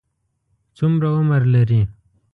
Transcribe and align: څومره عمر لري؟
څومره 0.77 1.07
عمر 1.17 1.41
لري؟ 1.53 1.81